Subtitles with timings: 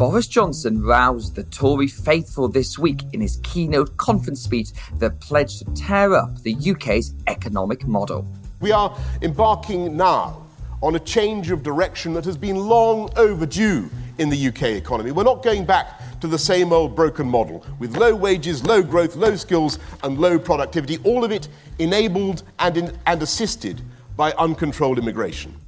[0.00, 5.58] Boris Johnson roused the Tory faithful this week in his keynote conference speech that pledged
[5.58, 8.26] to tear up the UK's economic model.
[8.60, 10.46] We are embarking now
[10.80, 15.12] on a change of direction that has been long overdue in the UK economy.
[15.12, 19.16] We're not going back to the same old broken model with low wages, low growth,
[19.16, 21.48] low skills, and low productivity, all of it
[21.78, 23.82] enabled and, in, and assisted
[24.16, 25.59] by uncontrolled immigration.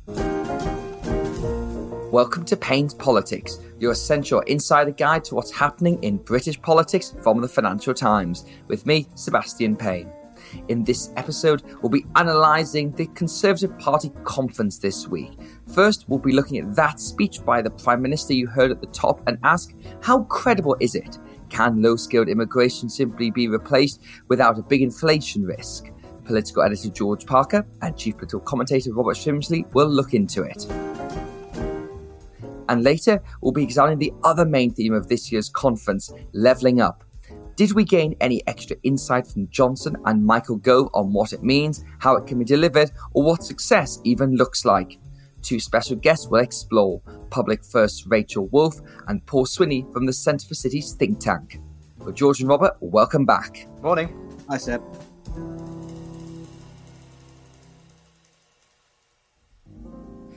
[2.12, 7.40] Welcome to Payne's Politics, your essential insider guide to what's happening in British politics from
[7.40, 10.12] the Financial Times, with me, Sebastian Payne.
[10.68, 15.38] In this episode, we'll be analysing the Conservative Party conference this week.
[15.72, 18.88] First, we'll be looking at that speech by the Prime Minister you heard at the
[18.88, 21.18] top and ask how credible is it?
[21.48, 25.90] Can low skilled immigration simply be replaced without a big inflation risk?
[26.26, 30.66] Political editor George Parker and chief political commentator Robert Shrimsley will look into it.
[32.72, 37.04] And later, we'll be examining the other main theme of this year's conference, levelling up.
[37.54, 41.84] Did we gain any extra insight from Johnson and Michael Gove on what it means,
[41.98, 44.98] how it can be delivered, or what success even looks like?
[45.42, 50.48] Two special guests will explore Public First Rachel Wolf and Paul Swinney from the Centre
[50.48, 51.60] for Cities think tank.
[51.98, 53.68] But George and Robert, welcome back.
[53.82, 54.16] Morning.
[54.48, 54.82] Hi, Seb.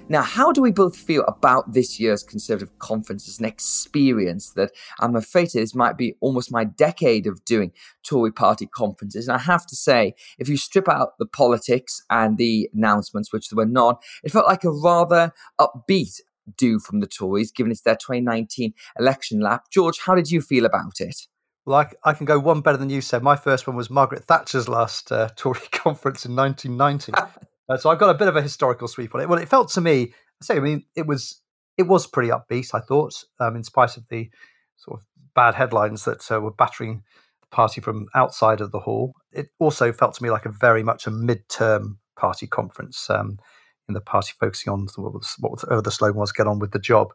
[0.08, 4.72] Now, how do we both feel about this year's Conservative conference as an experience that
[5.00, 7.72] I'm afraid this might be almost my decade of doing
[8.04, 9.28] Tory party conferences?
[9.28, 13.50] And I have to say, if you strip out the politics and the announcements, which
[13.50, 16.22] there were not, it felt like a rather upbeat
[16.56, 19.72] do from the Tories, given it's their 2019 election lap.
[19.72, 21.28] George, how did you feel about it?
[21.66, 23.24] Well, I, I, can go one better than you said.
[23.24, 27.14] My first one was Margaret Thatcher's last uh, Tory conference in 1990.
[27.68, 29.30] Uh, so I've got a bit of a historical sweep on it.
[29.30, 31.42] Well, it felt to me, I say, I mean, it was
[31.78, 32.74] it was pretty upbeat.
[32.74, 34.30] I thought, um, in spite of the
[34.78, 35.06] sort of
[35.36, 37.04] bad headlines that uh, were battering
[37.42, 39.14] the party from outside of the hall.
[39.32, 43.10] It also felt to me like a very much a mid-term party conference.
[43.10, 43.40] Um,
[43.88, 46.80] in the party focusing on what, was, what the slogan was, "Get on with the
[46.80, 47.10] job."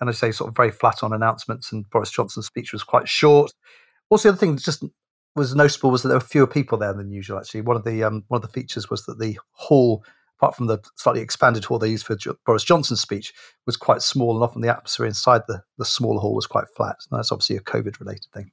[0.00, 1.72] And I say, sort of very flat on announcements.
[1.72, 3.52] And Boris Johnson's speech was quite short.
[4.10, 4.84] Also, the other thing that just
[5.36, 7.38] was noticeable was that there were fewer people there than usual.
[7.38, 10.04] Actually, one of the um, one of the features was that the hall,
[10.38, 13.32] apart from the slightly expanded hall they used for jo- Boris Johnson's speech,
[13.66, 16.96] was quite small, and often the atmosphere inside the the smaller hall was quite flat.
[17.10, 18.50] And that's obviously a COVID related thing.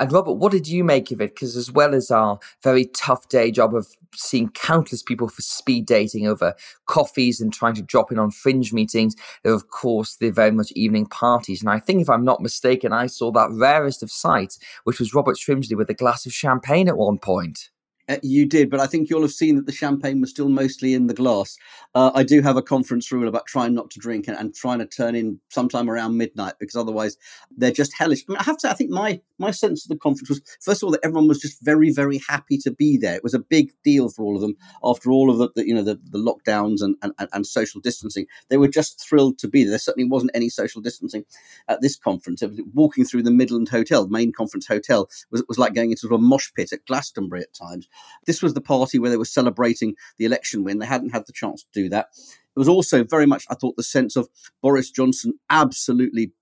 [0.00, 1.34] And Robert, what did you make of it?
[1.34, 5.86] Because as well as our very tough day job of seeing countless people for speed
[5.86, 6.54] dating over
[6.86, 10.72] coffees and trying to drop in on fringe meetings, there of course the very much
[10.72, 11.60] evening parties.
[11.60, 15.14] And I think if I'm not mistaken, I saw that rarest of sights, which was
[15.14, 17.70] Robert Shrimsley with a glass of champagne at one point.
[18.08, 20.94] Uh, you did, but I think you'll have seen that the champagne was still mostly
[20.94, 21.58] in the glass.
[21.94, 24.78] Uh, I do have a conference rule about trying not to drink and, and, trying
[24.78, 27.18] to turn in sometime around midnight because otherwise
[27.54, 28.24] they're just hellish.
[28.28, 30.40] I, mean, I have to say, I think my my sense of the conference was
[30.60, 33.14] first of all that everyone was just very very happy to be there.
[33.14, 35.74] It was a big deal for all of them after all of the, the you
[35.74, 38.26] know the, the lockdowns and, and, and social distancing.
[38.48, 39.70] They were just thrilled to be there.
[39.70, 41.24] There certainly wasn't any social distancing
[41.68, 42.42] at this conference.
[42.72, 46.50] Walking through the Midland Hotel, main conference hotel, was was like going into a mosh
[46.56, 47.86] pit at Glastonbury at times.
[48.26, 50.78] This was the party where they were celebrating the election win.
[50.78, 52.08] They hadn't had the chance to do that.
[52.14, 54.28] It was also very much, I thought, the sense of
[54.62, 56.32] Boris Johnson absolutely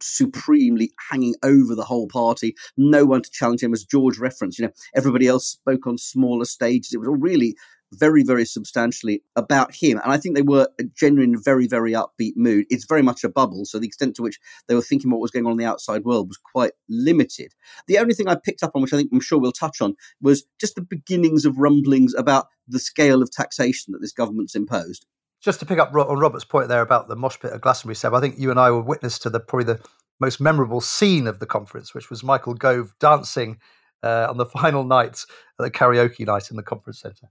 [0.00, 2.54] supremely hanging over the whole party.
[2.76, 4.58] No one to challenge him, as George referenced.
[4.58, 6.92] You know, everybody else spoke on smaller stages.
[6.92, 7.56] It was all really
[7.98, 10.00] very, very substantially about him.
[10.02, 12.66] And I think they were a very, very upbeat mood.
[12.70, 13.64] It's very much a bubble.
[13.64, 14.38] So the extent to which
[14.68, 17.52] they were thinking what was going on in the outside world was quite limited.
[17.86, 19.94] The only thing I picked up on, which I think I'm sure we'll touch on,
[20.20, 25.06] was just the beginnings of rumblings about the scale of taxation that this government's imposed.
[25.40, 28.14] Just to pick up on Robert's point there about the mosh pit at Glastonbury, Seb,
[28.14, 29.80] I think you and I were witness to the probably the
[30.20, 33.58] most memorable scene of the conference, which was Michael Gove dancing
[34.02, 35.24] uh, on the final night
[35.58, 37.28] at the karaoke night in the conference centre.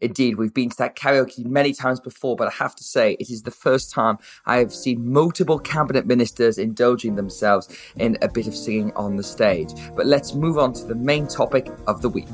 [0.00, 3.30] Indeed, we've been to that karaoke many times before, but I have to say it
[3.30, 8.46] is the first time I have seen multiple cabinet ministers indulging themselves in a bit
[8.46, 9.70] of singing on the stage.
[9.96, 12.26] But let's move on to the main topic of the week.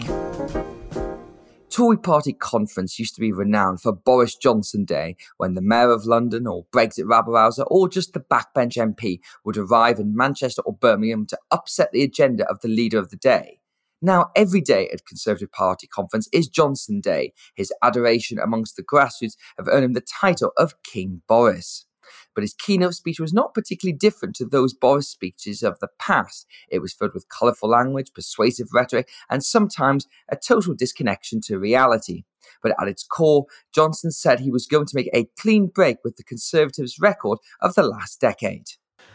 [1.71, 6.05] Tory party conference used to be renowned for Boris Johnson Day, when the Mayor of
[6.05, 10.75] London or Brexit rabble rouser or just the backbench MP would arrive in Manchester or
[10.75, 13.61] Birmingham to upset the agenda of the leader of the day.
[14.05, 17.33] Now, every day at Conservative Party conference is Johnson Day.
[17.55, 21.87] His adoration amongst the grassroots have earned him the title of King Boris.
[22.35, 26.49] But his keynote speech was not particularly different to those Boris speeches of the past.
[26.69, 32.25] It was filled with colourful language, persuasive rhetoric, and sometimes a total disconnection to reality.
[32.61, 36.17] But at its core, Johnson said he was going to make a clean break with
[36.17, 38.67] the Conservatives' record of the last decade.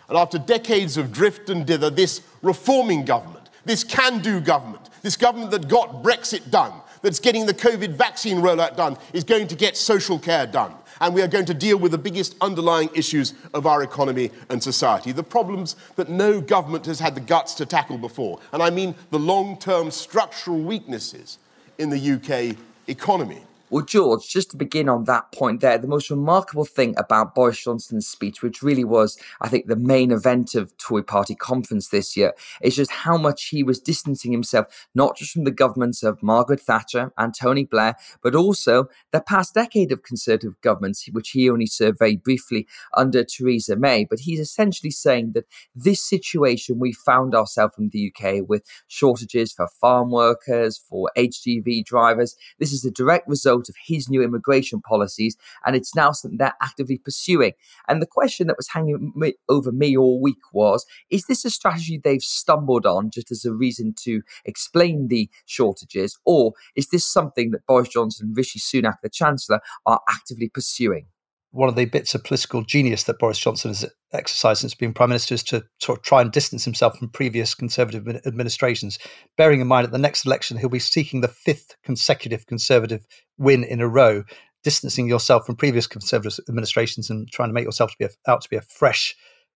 [0.07, 5.15] And after decades of drift and dither, this reforming government, this can do government, this
[5.17, 9.55] government that got Brexit done, that's getting the COVID vaccine rollout done, is going to
[9.55, 13.33] get social care done and we are going to deal with the biggest underlying issues
[13.53, 17.65] of our economy and society, the problems that no government has had the guts to
[17.65, 18.39] tackle before.
[18.51, 21.37] And I mean the long term structural weaknesses
[21.77, 23.41] in the UK economy.
[23.69, 27.61] Well, George, just to begin on that point there, the most remarkable thing about Boris
[27.61, 32.15] Johnson's speech, which really was, I think, the main event of Tory party conference this
[32.15, 32.31] year,
[32.61, 36.61] is just how much he was distancing himself, not just from the governments of Margaret
[36.61, 41.65] Thatcher and Tony Blair, but also the past decade of Conservative governments, which he only
[41.65, 44.05] served very briefly under Theresa May.
[44.05, 45.43] But he's essentially saying that
[45.75, 51.83] this situation we found ourselves in the UK with shortages for farm workers, for HGV
[51.83, 56.38] drivers, this is a direct result of his new immigration policies, and it's now something
[56.38, 57.54] they're actively pursuing.
[57.88, 59.13] And the question that was hanging
[59.50, 63.54] over me all week was is this a strategy they've stumbled on just as a
[63.54, 68.95] reason to explain the shortages, or is this something that Boris Johnson and Rishi Sunak,
[69.01, 71.07] the Chancellor, are actively pursuing?
[71.51, 75.09] One of the bits of political genius that Boris Johnson has exercised since being prime
[75.09, 78.99] minister is to sort of try and distance himself from previous conservative administrations,
[79.38, 83.05] bearing in mind at the next election he'll be seeking the fifth consecutive conservative
[83.38, 84.23] win in a row,
[84.63, 88.41] distancing yourself from previous conservative administrations and trying to make yourself to be a, out
[88.41, 89.15] to be a fresh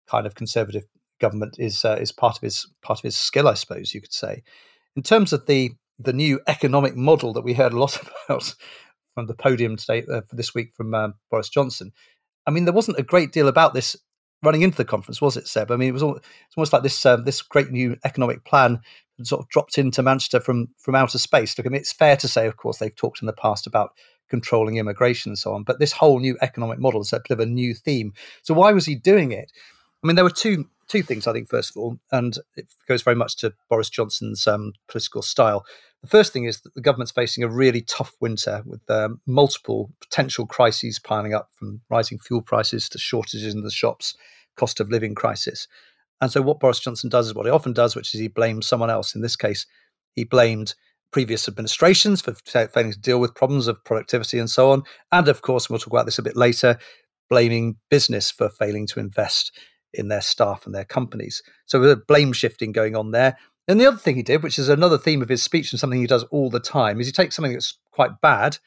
[0.09, 0.85] kind of conservative
[1.21, 4.13] government is uh, is part of his part of his skill, I suppose you could
[4.13, 4.43] say.
[4.97, 8.55] In terms of the the new economic model that we heard a lot about
[9.15, 11.93] from the podium today uh, for this week from um, Boris Johnson.
[12.47, 13.97] I mean, there wasn't a great deal about this
[14.43, 15.71] running into the conference, was it, Seb?
[15.71, 18.81] I mean, it was all, it's almost like this um, this great new economic plan
[19.23, 21.57] sort of dropped into Manchester from from outer space.
[21.57, 23.93] Look, I mean, it's fair to say, of course, they've talked in the past about
[24.29, 27.41] controlling immigration and so on, but this whole new economic model is a bit of
[27.41, 28.13] a new theme.
[28.43, 29.51] So why was he doing it?
[30.03, 33.03] I mean, there were two two things, I think, first of all, and it goes
[33.03, 35.65] very much to Boris Johnson's um, political style.
[36.03, 39.91] The first thing is that the government's facing a really tough winter with um, multiple
[40.01, 44.15] potential crises piling up from rising fuel prices to shortages in the shops,
[44.57, 45.69] cost of living crisis.
[46.21, 48.67] And so, what Boris Johnson does is what he often does, which is he blames
[48.67, 49.15] someone else.
[49.15, 49.67] In this case,
[50.15, 50.75] he blamed
[51.13, 54.83] previous administrations for failing to deal with problems of productivity and so on.
[55.13, 56.79] And of course, we'll talk about this a bit later,
[57.29, 59.59] blaming business for failing to invest
[59.93, 61.43] in their staff and their companies.
[61.67, 63.37] So, there's a blame shifting going on there.
[63.71, 66.01] And the other thing he did, which is another theme of his speech and something
[66.01, 68.59] he does all the time, is he takes something that's quite bad,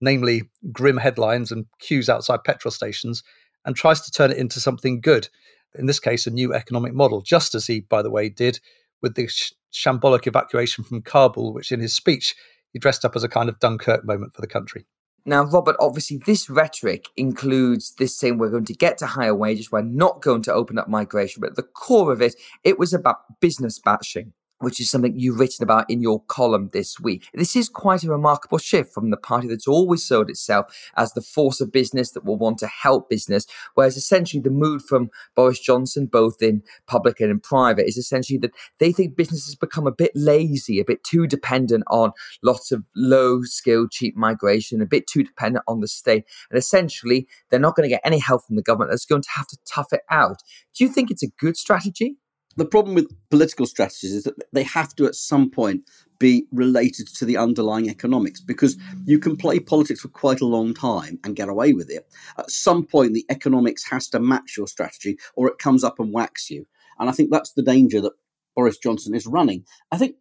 [0.00, 3.24] namely grim headlines and queues outside petrol stations,
[3.64, 5.28] and tries to turn it into something good.
[5.76, 8.60] In this case, a new economic model, just as he, by the way, did
[9.02, 12.36] with the sh- shambolic evacuation from Kabul, which in his speech
[12.72, 14.86] he dressed up as a kind of Dunkirk moment for the country.
[15.26, 19.72] Now, Robert, obviously, this rhetoric includes this saying we're going to get to higher wages,
[19.72, 22.94] we're not going to open up migration, but at the core of it, it was
[22.94, 27.28] about business bashing which is something you've written about in your column this week.
[27.34, 31.20] This is quite a remarkable shift from the party that's always sold itself as the
[31.20, 35.58] force of business that will want to help business, whereas essentially the mood from Boris
[35.58, 39.86] Johnson, both in public and in private, is essentially that they think business has become
[39.86, 44.86] a bit lazy, a bit too dependent on lots of low skilled, cheap migration, a
[44.86, 46.24] bit too dependent on the state.
[46.50, 48.90] And essentially, they're not going to get any help from the government.
[48.90, 50.38] That's going to have to tough it out.
[50.74, 52.16] Do you think it's a good strategy?
[52.56, 57.08] The problem with political strategies is that they have to at some point be related
[57.08, 61.36] to the underlying economics because you can play politics for quite a long time and
[61.36, 62.06] get away with it.
[62.38, 66.12] At some point, the economics has to match your strategy or it comes up and
[66.12, 66.66] whacks you.
[66.98, 68.12] And I think that's the danger that
[68.54, 69.64] Boris Johnson is running.
[69.90, 70.16] I think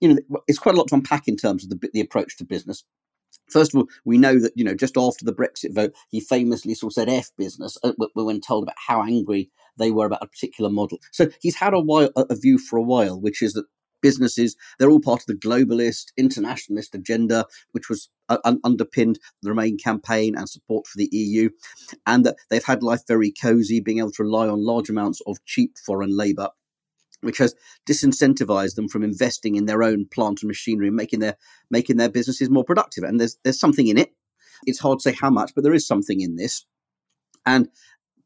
[0.00, 2.44] you know it's quite a lot to unpack in terms of the, the approach to
[2.44, 2.84] business.
[3.52, 6.74] First of all, we know that you know just after the Brexit vote, he famously
[6.74, 10.28] sort of said "f business" uh, when told about how angry they were about a
[10.28, 10.98] particular model.
[11.12, 13.66] So he's had a while a view for a while, which is that
[14.02, 19.50] businesses they're all part of the globalist internationalist agenda, which was uh, un- underpinned the
[19.50, 21.48] Remain campaign and support for the EU,
[22.06, 25.44] and that they've had life very cosy, being able to rely on large amounts of
[25.44, 26.48] cheap foreign labour
[27.22, 27.54] which has
[27.88, 31.36] disincentivized them from investing in their own plant and machinery and making their
[31.70, 33.04] making their businesses more productive.
[33.04, 34.12] And there's there's something in it.
[34.66, 36.64] It's hard to say how much, but there is something in this.
[37.44, 37.68] And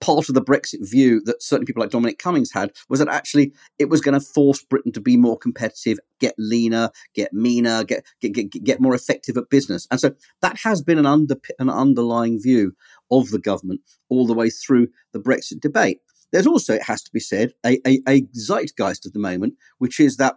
[0.01, 3.53] part of the Brexit view that certainly people like Dominic Cummings had was that actually
[3.79, 8.05] it was going to force Britain to be more competitive, get leaner, get meaner, get
[8.21, 9.87] get get, get more effective at business.
[9.91, 10.13] And so
[10.43, 12.75] that has been an under an underlying view
[13.11, 16.01] of the government all the way through the Brexit debate.
[16.33, 20.01] There's also, it has to be said, a, a, a zeitgeist at the moment, which
[20.01, 20.37] is that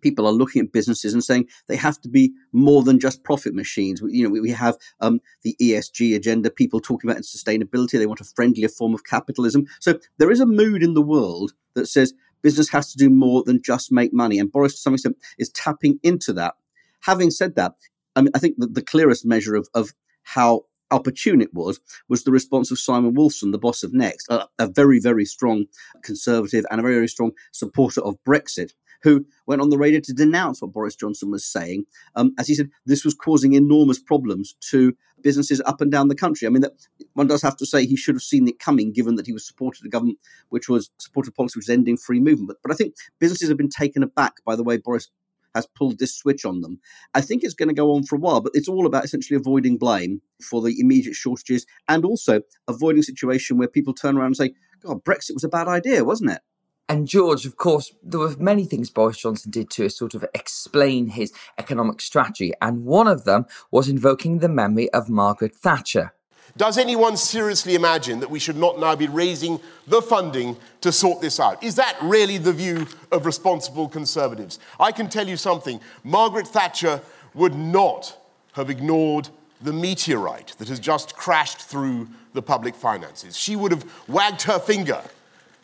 [0.00, 3.54] people are looking at businesses and saying they have to be more than just profit
[3.54, 4.02] machines.
[4.02, 7.92] We, you know, we, we have um, the ESG agenda, people talking about sustainability.
[7.92, 9.66] They want a friendlier form of capitalism.
[9.78, 13.42] So there is a mood in the world that says business has to do more
[13.44, 14.38] than just make money.
[14.38, 16.54] And Boris, to some extent, is tapping into that.
[17.02, 17.74] Having said that,
[18.16, 22.24] I mean, I think that the clearest measure of, of how opportune it was was
[22.24, 25.66] the response of Simon Wolfson, the boss of Next, a, a very, very strong
[26.02, 30.12] conservative and a very, very strong supporter of Brexit who went on the radio to
[30.12, 31.86] denounce what Boris Johnson was saying.
[32.16, 36.14] Um, as he said, this was causing enormous problems to businesses up and down the
[36.14, 36.46] country.
[36.46, 39.16] I mean, that one does have to say he should have seen it coming, given
[39.16, 40.18] that he was supported a government
[40.48, 42.48] which was supported policy which was ending free movement.
[42.48, 45.10] But, but I think businesses have been taken aback by the way Boris
[45.54, 46.80] has pulled this switch on them.
[47.14, 49.36] I think it's going to go on for a while, but it's all about essentially
[49.36, 54.36] avoiding blame for the immediate shortages and also avoiding situation where people turn around and
[54.36, 56.40] say, God, Brexit was a bad idea, wasn't it?
[56.88, 61.06] And George, of course, there were many things Boris Johnson did to sort of explain
[61.06, 66.12] his economic strategy, and one of them was invoking the memory of Margaret Thatcher.
[66.56, 71.20] Does anyone seriously imagine that we should not now be raising the funding to sort
[71.20, 71.62] this out?
[71.62, 74.58] Is that really the view of responsible conservatives?
[74.78, 77.00] I can tell you something Margaret Thatcher
[77.34, 78.16] would not
[78.52, 79.28] have ignored
[79.62, 83.36] the meteorite that has just crashed through the public finances.
[83.36, 85.02] She would have wagged her finger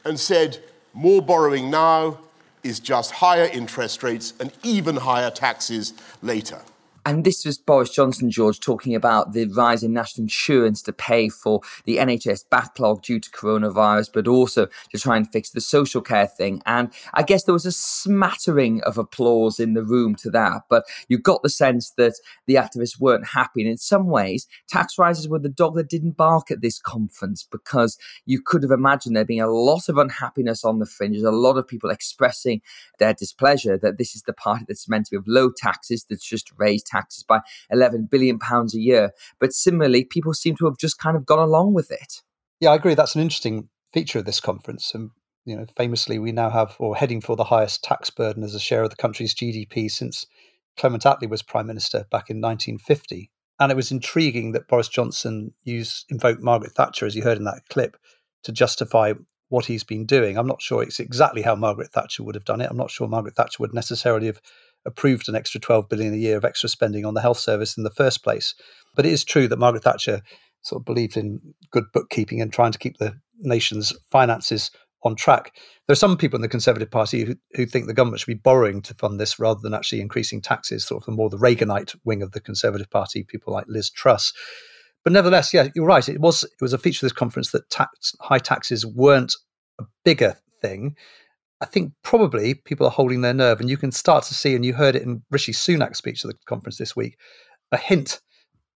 [0.04, 0.58] and said,
[0.92, 2.18] more borrowing now
[2.62, 6.60] is just higher interest rates and even higher taxes later.
[7.06, 11.28] And this was Boris Johnson, George, talking about the rise in national insurance to pay
[11.28, 16.00] for the NHS backlog due to coronavirus, but also to try and fix the social
[16.00, 16.60] care thing.
[16.66, 20.82] And I guess there was a smattering of applause in the room to that, but
[21.06, 22.14] you got the sense that
[22.46, 23.60] the activists weren't happy.
[23.60, 27.46] And in some ways, tax rises were the dog that didn't bark at this conference
[27.48, 31.30] because you could have imagined there being a lot of unhappiness on the fringes, a
[31.30, 32.62] lot of people expressing
[32.98, 36.26] their displeasure that this is the party that's meant to be of low taxes that's
[36.26, 36.95] just raised taxes
[37.28, 39.10] by 11 billion pounds a year.
[39.40, 42.22] But similarly, people seem to have just kind of gone along with it.
[42.60, 42.94] Yeah, I agree.
[42.94, 44.94] That's an interesting feature of this conference.
[44.94, 45.10] And
[45.44, 48.60] you know, famously, we now have or heading for the highest tax burden as a
[48.60, 50.26] share of the country's GDP since
[50.76, 53.30] Clement Attlee was prime minister back in 1950.
[53.58, 57.44] And it was intriguing that Boris Johnson used invoked Margaret Thatcher, as you heard in
[57.44, 57.96] that clip,
[58.42, 59.14] to justify
[59.48, 60.36] what he's been doing.
[60.36, 62.68] I'm not sure it's exactly how Margaret Thatcher would have done it.
[62.70, 64.40] I'm not sure Margaret Thatcher would necessarily have
[64.86, 67.84] approved an extra 12 billion a year of extra spending on the health service in
[67.84, 68.54] the first place.
[68.94, 70.22] But it is true that Margaret Thatcher
[70.62, 71.40] sort of believed in
[71.70, 74.70] good bookkeeping and trying to keep the nation's finances
[75.02, 75.52] on track.
[75.86, 78.34] There are some people in the Conservative Party who, who think the government should be
[78.34, 81.94] borrowing to fund this rather than actually increasing taxes, sort of the more the Reaganite
[82.04, 84.32] wing of the Conservative Party, people like Liz Truss.
[85.04, 86.08] But nevertheless, yeah, you're right.
[86.08, 89.36] It was it was a feature of this conference that tax, high taxes weren't
[89.78, 90.96] a bigger thing.
[91.60, 94.64] I think probably people are holding their nerve, and you can start to see, and
[94.64, 97.18] you heard it in Rishi Sunak's speech at the conference this week,
[97.72, 98.20] a hint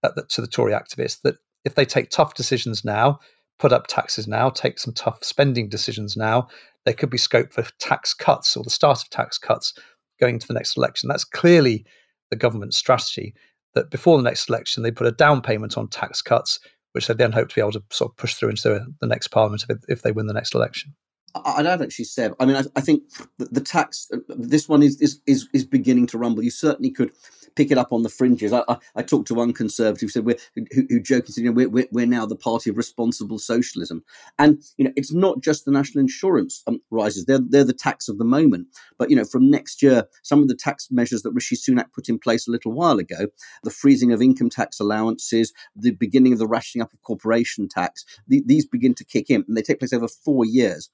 [0.02, 3.18] the, to the Tory activists that if they take tough decisions now,
[3.58, 6.48] put up taxes now, take some tough spending decisions now,
[6.84, 9.74] there could be scope for tax cuts or the start of tax cuts
[10.18, 11.08] going into the next election.
[11.08, 11.84] That's clearly
[12.30, 13.34] the government's strategy.
[13.74, 16.58] That before the next election, they put a down payment on tax cuts,
[16.92, 19.28] which they then hope to be able to sort of push through into the next
[19.28, 20.94] parliament if, if they win the next election.
[21.34, 22.30] I don't actually say.
[22.40, 23.02] I mean, I, I think
[23.38, 24.10] the, tax.
[24.28, 26.42] This one is, is is is beginning to rumble.
[26.42, 27.12] You certainly could
[27.56, 28.52] pick it up on the fringes.
[28.52, 31.52] I, I, I talked to one conservative who said we're who, who said, you know,
[31.52, 34.04] we're, we're, we're now the party of responsible socialism,
[34.38, 38.08] and you know it's not just the national insurance um, rises; they're they're the tax
[38.08, 38.68] of the moment.
[38.98, 42.08] But you know, from next year, some of the tax measures that Rishi Sunak put
[42.08, 43.26] in place a little while ago,
[43.62, 48.04] the freezing of income tax allowances, the beginning of the rationing up of corporation tax,
[48.26, 50.90] the, these begin to kick in, and they take place over four years.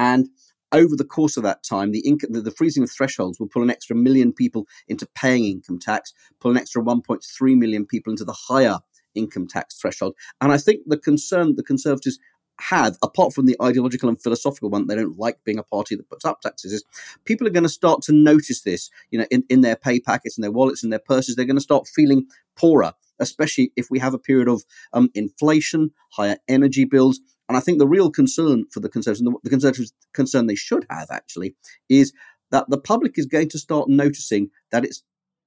[0.00, 0.30] And
[0.72, 3.62] over the course of that time, the, inc- the, the, freezing of thresholds will pull
[3.62, 8.24] an extra million people into paying income tax, pull an extra 1.3 million people into
[8.24, 8.78] the higher
[9.14, 10.14] income tax threshold.
[10.40, 12.18] And I think the concern the Conservatives
[12.60, 16.08] have, apart from the ideological and philosophical one, they don't like being a party that
[16.08, 16.84] puts up taxes, is
[17.26, 20.38] people are going to start to notice this, you know, in, in their pay packets,
[20.38, 21.36] in their wallets, in their purses.
[21.36, 22.26] They're going to start feeling
[22.56, 24.62] poorer, especially if we have a period of
[24.94, 29.36] um, inflation, higher energy bills, And I think the real concern for the Conservatives, the,
[29.42, 31.56] the Conservatives concern they should have actually,
[31.88, 32.12] is
[32.52, 35.02] that the public is going to start noticing that it's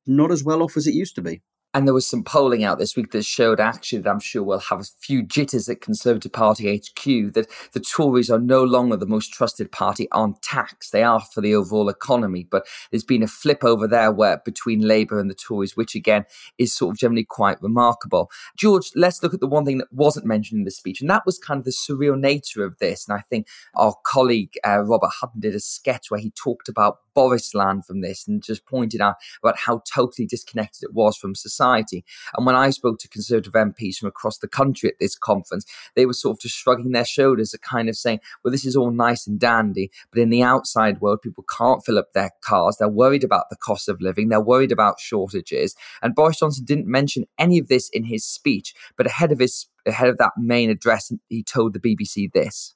[0.05, 1.41] not as well off as it used to be.
[1.75, 4.59] And there was some polling out this week that showed actually that I'm sure we'll
[4.59, 9.07] have a few jitters at Conservative Party HQ that the Tories are no longer the
[9.07, 10.91] most trusted party on tax.
[10.91, 14.81] They are for the overall economy, but there's been a flip over there where between
[14.81, 16.25] Labour and the Tories, which again
[16.59, 18.29] is sort of generally quite remarkable.
[18.55, 21.25] George, let's look at the one thing that wasn't mentioned in the speech, and that
[21.25, 23.07] was kind of the surreal nature of this.
[23.07, 26.99] And I think our colleague uh, Robert Hutton did a sketch where he talked about
[27.13, 31.35] Boris land from this and just pointed out about how totally disconnected it was from
[31.35, 32.03] society.
[32.35, 35.65] And when I spoke to Conservative MPs from across the country at this conference,
[35.95, 38.75] they were sort of just shrugging their shoulders at kind of saying, well, this is
[38.75, 42.77] all nice and dandy, but in the outside world, people can't fill up their cars.
[42.77, 44.29] They're worried about the cost of living.
[44.29, 45.75] They're worried about shortages.
[46.01, 49.67] And Boris Johnson didn't mention any of this in his speech, but ahead of his
[49.85, 52.75] ahead of that main address, he told the BBC this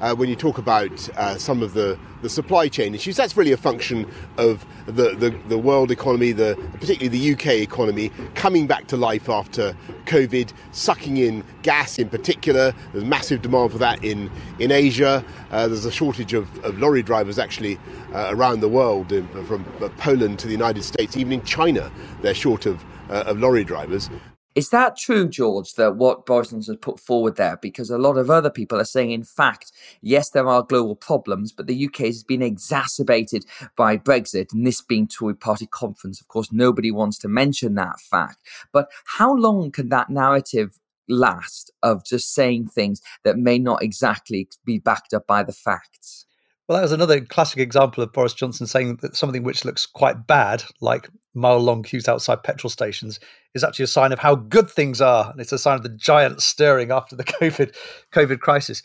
[0.00, 3.52] uh, when you talk about uh, some of the, the supply chain issues, that's really
[3.52, 8.86] a function of the, the, the, world economy, the, particularly the UK economy, coming back
[8.86, 12.74] to life after COVID, sucking in gas in particular.
[12.92, 15.24] There's massive demand for that in, in Asia.
[15.50, 17.78] Uh, there's a shortage of, of lorry drivers actually
[18.14, 19.64] uh, around the world, in, from
[19.98, 21.16] Poland to the United States.
[21.16, 21.90] Even in China,
[22.22, 24.10] they're short of, uh, of lorry drivers.
[24.56, 27.58] Is that true, George, that what Boris Johnson has put forward there?
[27.60, 29.70] Because a lot of other people are saying, in fact,
[30.00, 33.44] yes, there are global problems, but the UK has been exacerbated
[33.76, 36.22] by Brexit and this being Tory party conference.
[36.22, 38.38] Of course, nobody wants to mention that fact.
[38.72, 44.48] But how long can that narrative last of just saying things that may not exactly
[44.64, 46.24] be backed up by the facts?
[46.68, 50.26] Well, that was another classic example of Boris Johnson saying that something which looks quite
[50.26, 53.20] bad, like mile long queues outside petrol stations,
[53.54, 55.30] is actually a sign of how good things are.
[55.30, 57.72] And it's a sign of the giant stirring after the COVID,
[58.12, 58.82] COVID crisis.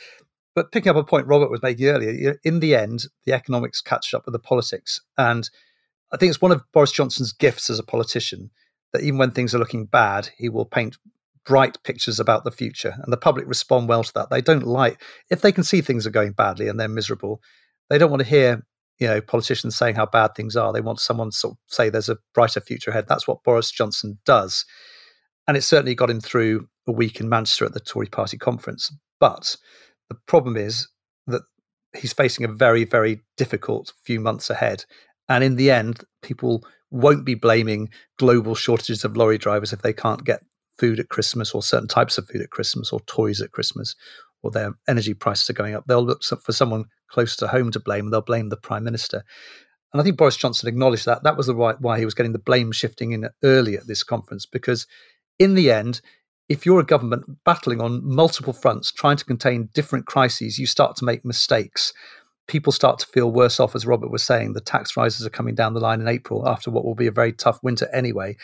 [0.54, 4.14] But picking up a point Robert was making earlier, in the end, the economics catch
[4.14, 5.00] up with the politics.
[5.18, 5.50] And
[6.12, 8.52] I think it's one of Boris Johnson's gifts as a politician
[8.94, 10.98] that even when things are looking bad, he will paint
[11.46, 12.94] bright pictures about the future.
[13.02, 14.30] And the public respond well to that.
[14.30, 17.42] They don't like, if they can see things are going badly and they're miserable,
[17.92, 18.66] they don't want to hear
[19.00, 20.72] you know politicians saying how bad things are.
[20.72, 23.06] They want someone to sort of say there's a brighter future ahead.
[23.08, 24.66] That's what Boris Johnson does,
[25.48, 28.96] and it certainly got him through a week in Manchester at the Tory Party conference.
[29.20, 29.58] But
[30.10, 30.88] the problem is
[31.28, 31.42] that
[31.96, 34.86] he's facing a very very difficult few months ahead,
[35.28, 39.94] and in the end, people won't be blaming global shortages of lorry drivers if they
[39.94, 40.42] can't get
[40.78, 43.96] food at Christmas or certain types of food at Christmas or toys at Christmas
[44.44, 47.80] or their energy prices are going up, they'll look for someone close to home to
[47.80, 49.24] blame and they'll blame the prime minister.
[49.94, 51.24] And I think Boris Johnson acknowledged that.
[51.24, 54.04] That was the right why he was getting the blame shifting in early at this
[54.04, 54.88] conference, because
[55.38, 56.02] in the end,
[56.48, 60.96] if you're a government battling on multiple fronts, trying to contain different crises, you start
[60.98, 61.94] to make mistakes.
[62.48, 64.54] People start to feel worse off, as Robert was saying.
[64.54, 67.12] The tax rises are coming down the line in April after what will be a
[67.12, 68.36] very tough winter anyway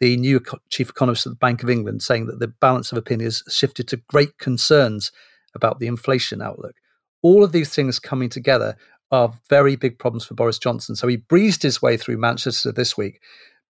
[0.00, 3.26] the new chief economist of the Bank of England saying that the balance of opinion
[3.26, 5.12] has shifted to great concerns
[5.54, 6.76] about the inflation outlook.
[7.22, 8.76] All of these things coming together
[9.10, 10.96] are very big problems for Boris Johnson.
[10.96, 13.20] So he breezed his way through Manchester this week.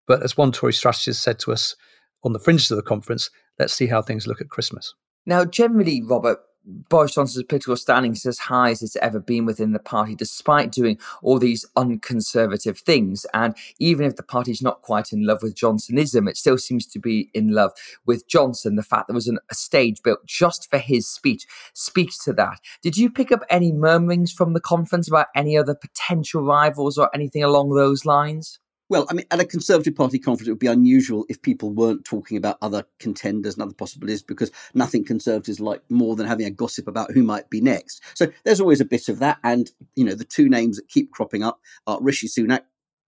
[0.07, 1.75] But as one Tory strategist said to us
[2.23, 4.93] on the fringes of the conference, let's see how things look at Christmas.
[5.25, 9.73] Now, generally, Robert, Boris Johnson's political standing is as high as it's ever been within
[9.73, 13.25] the party, despite doing all these unconservative things.
[13.33, 16.99] And even if the party's not quite in love with Johnsonism, it still seems to
[16.99, 17.71] be in love
[18.05, 18.75] with Johnson.
[18.75, 22.59] The fact there was an, a stage built just for his speech speaks to that.
[22.81, 27.09] Did you pick up any murmurings from the conference about any other potential rivals or
[27.13, 28.59] anything along those lines?
[28.87, 32.05] Well, I mean, at a Conservative Party conference, it would be unusual if people weren't
[32.05, 36.51] talking about other contenders and other possibilities because nothing Conservatives like more than having a
[36.51, 38.03] gossip about who might be next.
[38.13, 39.39] So there's always a bit of that.
[39.43, 42.61] And, you know, the two names that keep cropping up are Rishi Sunak,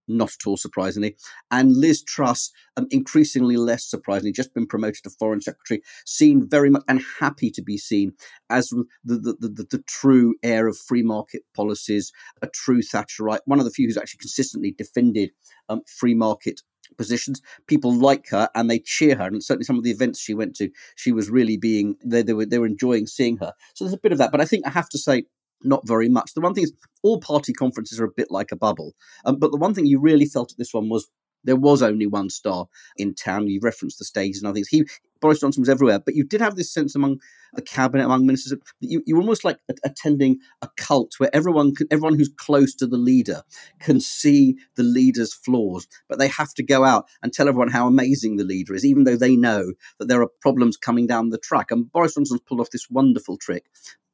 [0.08, 1.16] not at all surprisingly.
[1.52, 6.70] And Liz Truss, um, increasingly less surprisingly, just been promoted to Foreign Secretary, seen very
[6.70, 8.14] much and happy to be seen
[8.50, 13.60] as the, the, the, the, true heir of free market policies, a true Thatcherite, one
[13.60, 15.32] of the few who's actually consistently defended
[15.70, 16.62] um, free market
[16.98, 17.42] positions.
[17.68, 19.28] People like her and they cheer her.
[19.28, 22.34] And certainly some of the events she went to, she was really being they, they
[22.34, 23.54] were they were enjoying seeing her.
[23.74, 24.32] So there's a bit of that.
[24.32, 25.26] But I think I have to say
[25.64, 26.34] not very much.
[26.34, 28.94] The one thing is, all party conferences are a bit like a bubble.
[29.26, 31.08] Um, but the one thing you really felt at this one was
[31.44, 32.68] there was only one star
[32.98, 33.48] in town.
[33.48, 34.68] You referenced the stages and other things.
[34.68, 34.86] He
[35.20, 37.20] Boris Johnson was everywhere, but you did have this sense among
[37.54, 41.74] the cabinet, among ministers, that you, you were almost like attending a cult where everyone,
[41.92, 43.44] everyone who's close to the leader
[43.80, 47.88] can see the leader's flaws, but they have to go out and tell everyone how
[47.88, 51.38] amazing the leader is, even though they know that there are problems coming down the
[51.38, 51.72] track.
[51.72, 53.66] And Boris Johnson's pulled off this wonderful trick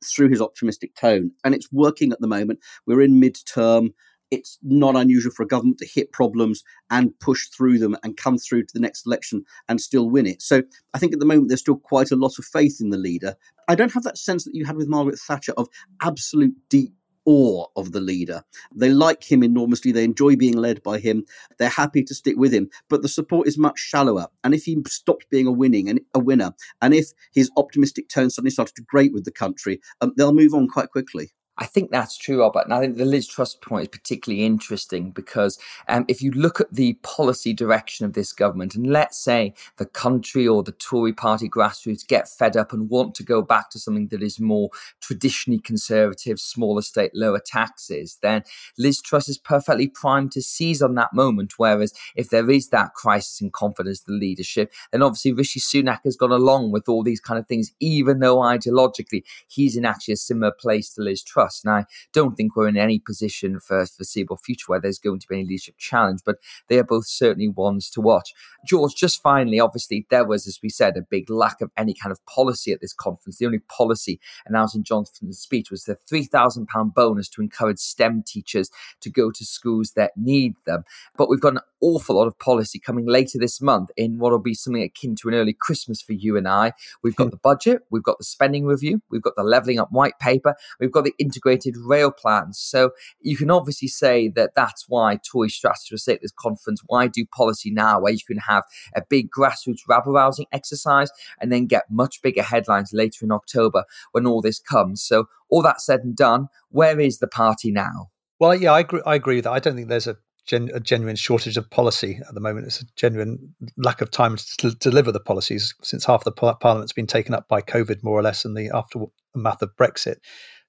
[0.04, 2.60] through his optimistic tone, and it's working at the moment.
[2.86, 3.94] We're in midterm
[4.34, 8.39] it's not unusual for a government to hit problems and push through them and come
[8.39, 10.41] through to the next election and still win it.
[10.41, 10.63] So
[10.96, 13.36] I think at the moment there's still quite a lot of faith in the leader.
[13.67, 15.69] I don't have that sense that you had with Margaret Thatcher of
[16.02, 16.93] absolute deep
[17.26, 18.43] awe of the leader.
[18.76, 19.91] They like him enormously.
[19.91, 21.26] They enjoy being led by him.
[21.60, 24.28] They're happy to stick with him, but the support is much shallower.
[24.43, 28.32] And if he stopped being a winning and a winner, and if his optimistic tone
[28.32, 31.32] suddenly started to grate with the country, um, they'll move on quite quickly.
[31.60, 32.63] I think that's true, Robert.
[32.66, 36.60] And I think the Liz Truss point is particularly interesting because um, if you look
[36.60, 41.13] at the policy direction of this government, and let's say the country or the Tory
[41.13, 44.72] party grassroots get fed up and want to go back to something that is more
[45.00, 48.44] traditionally conservative, smaller state, lower taxes, then
[48.80, 51.54] Liz Truss is perfectly primed to seize on that moment.
[51.58, 56.16] Whereas if there is that crisis in confidence, the leadership, then obviously Rishi Sunak has
[56.16, 60.18] gone along with all these kind of things, even though ideologically he's in actually a
[60.18, 61.65] similar place to Liz Truss trust.
[61.65, 65.19] And I don't think we're in any position for a foreseeable future where there's going
[65.19, 66.38] to be any leadership challenge, but
[66.69, 68.34] they are both certainly ones to watch.
[68.65, 72.12] George, just finally, obviously, there was, as we said, a big lack of any kind
[72.12, 73.38] of policy at this conference.
[73.38, 78.69] The only policy announced in Johnson's speech was the £3,000 bonus to encourage STEM teachers
[79.01, 80.84] to go to schools that need them.
[81.17, 84.39] But we've got an awful lot of policy coming later this month in what will
[84.39, 86.71] be something akin to an early Christmas for you and I.
[87.03, 87.32] We've got hmm.
[87.32, 90.91] the budget, we've got the spending review, we've got the levelling up white paper, we've
[90.91, 92.60] got the integrated rail plans.
[92.60, 92.91] So
[93.22, 97.26] you can obviously say that that's why Tory strategists say at this conference, why do
[97.26, 98.63] policy now, where you can have
[98.96, 103.86] a big grassroots rabble rousing exercise and then get much bigger headlines later in October
[104.12, 105.02] when all this comes.
[105.02, 108.10] So all that said and done, where is the party now?
[108.39, 109.52] Well, yeah, I agree, I agree with that.
[109.52, 112.67] I don't think there's a gen- a genuine shortage of policy at the moment.
[112.67, 116.93] It's a genuine lack of time to deliver the policies since half the par- parliament's
[116.93, 120.17] been taken up by COVID, more or less, and the aftermath of Brexit.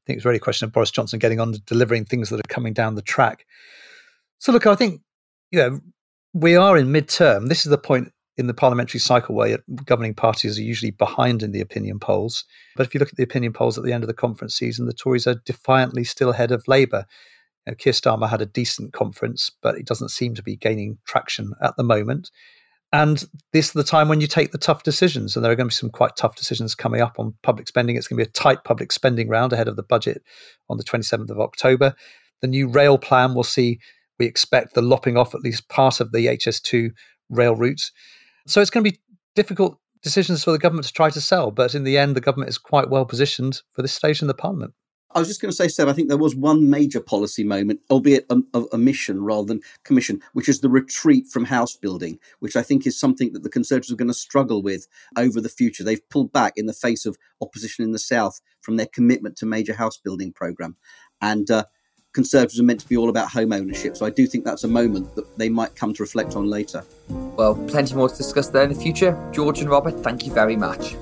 [0.04, 2.40] I think it's really a question of Boris Johnson getting on to delivering things that
[2.40, 3.46] are coming down the track.
[4.38, 5.00] So, look, I think
[5.50, 5.80] you know
[6.34, 7.48] we are in midterm.
[7.48, 11.52] This is the point in the parliamentary cycle where governing parties are usually behind in
[11.52, 12.44] the opinion polls.
[12.76, 14.86] But if you look at the opinion polls at the end of the conference season,
[14.86, 17.06] the Tories are defiantly still ahead of Labour.
[17.66, 20.98] You know, Keir Starmer had a decent conference, but it doesn't seem to be gaining
[21.06, 22.30] traction at the moment.
[22.94, 25.34] And this is the time when you take the tough decisions.
[25.34, 27.96] And there are going to be some quite tough decisions coming up on public spending.
[27.96, 30.22] It's going to be a tight public spending round ahead of the budget
[30.70, 31.96] on the 27th of October.
[32.40, 33.80] The new rail plan will see,
[34.20, 36.92] we expect, the lopping off at least part of the HS2
[37.30, 37.90] rail routes.
[38.46, 39.00] So it's going to be
[39.34, 41.50] difficult decisions for the government to try to sell.
[41.50, 44.34] But in the end, the government is quite well positioned for this stage in the
[44.34, 44.72] parliament.
[45.14, 47.80] I was just going to say, Seb, I think there was one major policy moment,
[47.88, 52.18] albeit a, a, a, mission rather than commission, which is the retreat from house building,
[52.40, 55.48] which I think is something that the Conservatives are going to struggle with over the
[55.48, 55.84] future.
[55.84, 59.46] They've pulled back in the face of opposition in the South from their commitment to
[59.46, 60.76] major house building programme.
[61.20, 61.64] And uh,
[62.12, 63.96] Conservatives are meant to be all about home ownership.
[63.96, 66.84] So I do think that's a moment that they might come to reflect on later.
[67.08, 69.18] Well, plenty more to discuss there in the future.
[69.32, 70.94] George and Robert, thank you very much.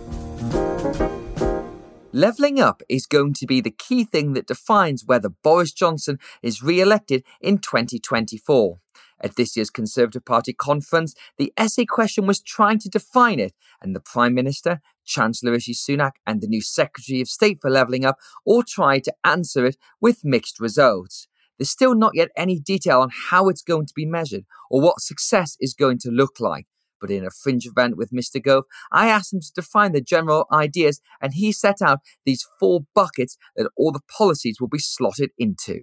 [2.15, 6.63] Levelling up is going to be the key thing that defines whether Boris Johnson is
[6.63, 8.79] re elected in 2024.
[9.21, 13.97] At this year's Conservative Party conference, the essay question was trying to define it, and
[13.97, 18.19] the Prime Minister, Chancellor Rishi Sunak, and the new Secretary of State for Levelling Up
[18.45, 21.29] all tried to answer it with mixed results.
[21.59, 25.01] There's still not yet any detail on how it's going to be measured or what
[25.01, 26.67] success is going to look like.
[27.03, 28.43] But in a fringe event with Mr.
[28.43, 32.87] Gove, I asked him to define the general ideas, and he set out these four
[32.95, 35.81] buckets that all the policies will be slotted into.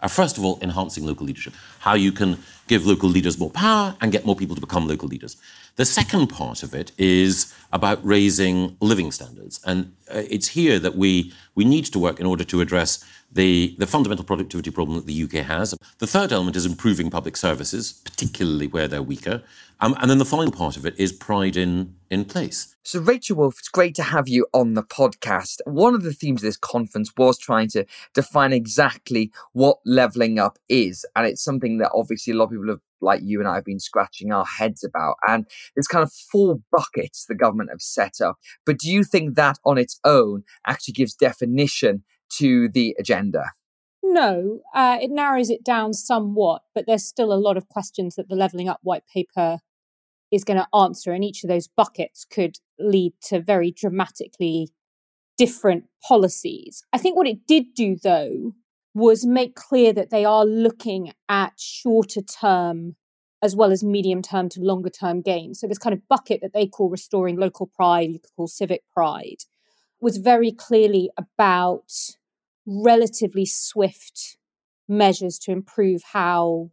[0.00, 1.54] Uh, first of all, enhancing local leadership.
[1.80, 5.08] How you can give local leaders more power and get more people to become local
[5.08, 5.36] leaders.
[5.76, 9.60] The second part of it is about raising living standards.
[9.64, 13.74] And uh, it's here that we, we need to work in order to address the,
[13.78, 15.74] the fundamental productivity problem that the UK has.
[15.98, 19.42] The third element is improving public services, particularly where they're weaker.
[19.80, 22.76] Um, and then the final part of it is pride in, in place.
[22.84, 25.56] So, Rachel Wolf, it's great to have you on the podcast.
[25.64, 30.58] One of the themes of this conference was trying to define exactly what levelling up
[30.68, 31.04] is.
[31.16, 33.64] And it's something that obviously a lot of people have like you and I have
[33.64, 35.16] been scratching our heads about.
[35.26, 38.36] And there's kind of four buckets the government have set up.
[38.64, 42.04] But do you think that on its own actually gives definition
[42.38, 43.44] to the agenda?
[44.02, 48.28] No, uh, it narrows it down somewhat, but there's still a lot of questions that
[48.28, 49.60] the Levelling Up white paper
[50.30, 51.12] is going to answer.
[51.12, 54.70] And each of those buckets could lead to very dramatically
[55.38, 56.82] different policies.
[56.92, 58.52] I think what it did do, though,
[58.94, 62.96] was make clear that they are looking at shorter term
[63.42, 65.60] as well as medium term to longer term gains.
[65.60, 68.82] So, this kind of bucket that they call restoring local pride, you could call civic
[68.94, 69.44] pride,
[70.00, 71.92] was very clearly about
[72.66, 74.36] relatively swift
[74.88, 76.70] measures to improve how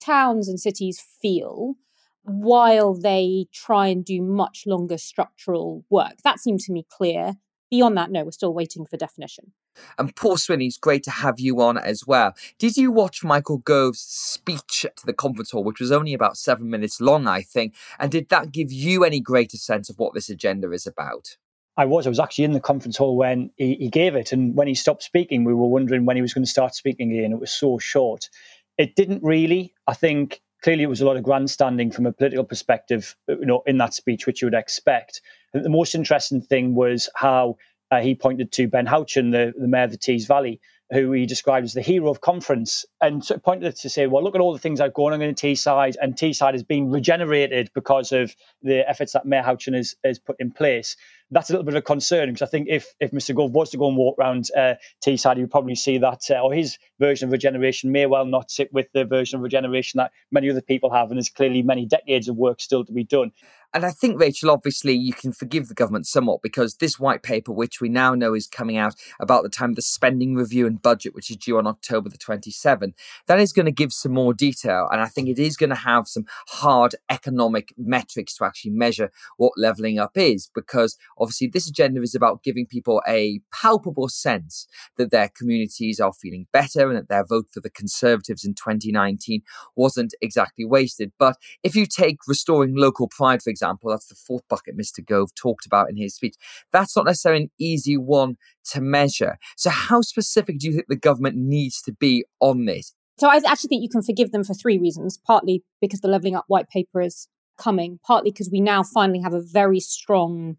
[0.00, 1.74] towns and cities feel
[2.22, 6.14] while they try and do much longer structural work.
[6.24, 7.34] That seemed to me clear.
[7.70, 9.52] Beyond that, no, we're still waiting for definition.
[9.98, 12.34] And Paul Swinney, it's great to have you on as well.
[12.58, 16.70] Did you watch Michael Gove's speech to the conference hall, which was only about seven
[16.70, 17.74] minutes long, I think?
[17.98, 21.36] And did that give you any greater sense of what this agenda is about?
[21.78, 22.06] I was.
[22.06, 24.32] I was actually in the conference hall when he, he gave it.
[24.32, 27.12] And when he stopped speaking, we were wondering when he was going to start speaking
[27.12, 27.32] again.
[27.32, 28.28] It was so short.
[28.76, 29.72] It didn't really.
[29.86, 33.62] I think clearly it was a lot of grandstanding from a political perspective, you know,
[33.64, 35.22] in that speech, which you would expect.
[35.54, 37.56] The most interesting thing was how
[37.92, 40.60] uh, he pointed to Ben Houchen, the, the mayor of the Tees Valley,
[40.92, 44.34] who he described as the hero of conference, and so pointed to say, well, look
[44.34, 48.12] at all the things I've gone on in Teesside, and Teesside has been regenerated because
[48.12, 50.96] of the efforts that Mayor Houchen has, has put in place
[51.30, 53.34] that's a little bit of a concern because I think if if Mr.
[53.34, 54.74] Gove was to go and walk around uh,
[55.04, 58.50] Teesside, he would probably see that, uh, or his version of regeneration may well not
[58.50, 61.84] sit with the version of regeneration that many other people have, and there's clearly many
[61.84, 63.32] decades of work still to be done.
[63.74, 67.52] And I think, Rachel, obviously you can forgive the government somewhat because this white paper,
[67.52, 70.80] which we now know is coming out about the time of the spending review and
[70.80, 72.94] budget, which is due on October the 27th,
[73.26, 74.88] that is going to give some more detail.
[74.90, 79.10] And I think it is going to have some hard economic metrics to actually measure
[79.36, 84.66] what levelling up is because obviously this agenda is about giving people a palpable sense
[84.96, 89.42] that their communities are feeling better and that their vote for the Conservatives in 2019
[89.76, 91.12] wasn't exactly wasted.
[91.18, 95.04] But if you take restoring local pride, for that's the fourth bucket Mr.
[95.04, 96.34] Gove talked about in his speech.
[96.72, 98.36] That's not necessarily an easy one
[98.72, 99.38] to measure.
[99.56, 102.94] So, how specific do you think the government needs to be on this?
[103.18, 105.18] So, I actually think you can forgive them for three reasons.
[105.26, 109.34] Partly because the Levelling Up white paper is coming, partly because we now finally have
[109.34, 110.56] a very strong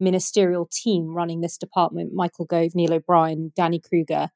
[0.00, 4.30] ministerial team running this department Michael Gove, Neil O'Brien, Danny Kruger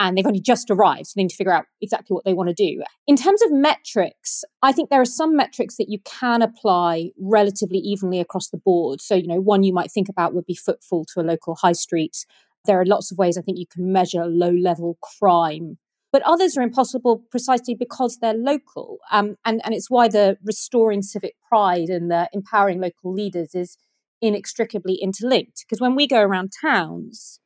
[0.00, 2.48] and they've only just arrived, so they need to figure out exactly what they want
[2.48, 2.82] to do.
[3.06, 7.78] In terms of metrics, I think there are some metrics that you can apply relatively
[7.78, 9.00] evenly across the board.
[9.00, 11.72] So, you know, one you might think about would be footfall to a local high
[11.72, 12.26] street.
[12.66, 15.78] There are lots of ways I think you can measure low level crime,
[16.12, 18.98] but others are impossible precisely because they're local.
[19.12, 23.76] Um, and, and it's why the restoring civic pride and the empowering local leaders is
[24.22, 25.64] inextricably interlinked.
[25.66, 27.38] Because when we go around towns,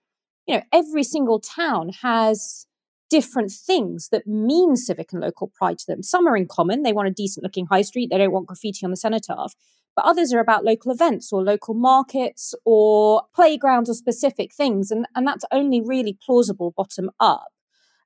[0.48, 2.66] you know, every single town has
[3.10, 6.02] different things that mean civic and local pride to them.
[6.02, 6.82] Some are in common.
[6.82, 8.08] They want a decent looking high street.
[8.10, 9.54] They don't want graffiti on the cenotaph.
[9.94, 14.90] But others are about local events or local markets or playgrounds or specific things.
[14.90, 17.48] And, and that's only really plausible bottom up.